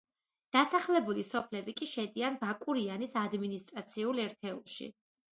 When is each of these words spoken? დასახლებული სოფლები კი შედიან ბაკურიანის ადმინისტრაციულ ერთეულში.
დასახლებული 0.55 1.25
სოფლები 1.25 1.75
კი 1.81 1.87
შედიან 1.89 2.37
ბაკურიანის 2.43 3.13
ადმინისტრაციულ 3.25 4.23
ერთეულში. 4.25 4.89